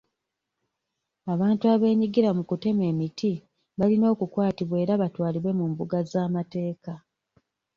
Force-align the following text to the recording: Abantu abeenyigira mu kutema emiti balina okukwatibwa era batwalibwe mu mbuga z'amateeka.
Abantu 1.33 1.63
abeenyigira 1.73 2.29
mu 2.37 2.43
kutema 2.49 2.83
emiti 2.91 3.31
balina 3.77 4.05
okukwatibwa 4.13 4.75
era 4.83 4.93
batwalibwe 5.01 5.51
mu 5.59 5.65
mbuga 5.71 5.97
z'amateeka. 6.11 6.93